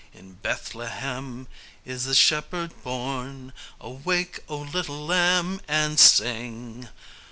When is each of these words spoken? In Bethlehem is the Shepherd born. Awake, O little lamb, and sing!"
In 0.15 0.33
Bethlehem 0.33 1.47
is 1.85 2.05
the 2.05 2.15
Shepherd 2.15 2.73
born. 2.81 3.53
Awake, 3.79 4.39
O 4.49 4.57
little 4.61 5.05
lamb, 5.05 5.61
and 5.67 5.99
sing!" 5.99 6.89